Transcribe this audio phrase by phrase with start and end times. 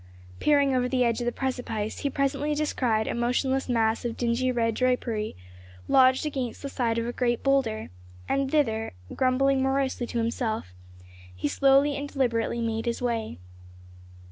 [0.39, 4.51] Peering over the edge of the precipice he presently descried a motionless mass of dingy
[4.51, 5.35] red drapery,
[5.87, 7.91] lodged against the side of a great boulder,
[8.27, 10.73] and thither, grumbling morosely to himself,
[11.35, 13.37] he slowly and deliberately made his way.